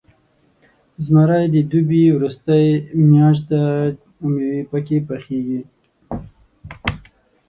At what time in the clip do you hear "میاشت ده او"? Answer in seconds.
3.09-4.25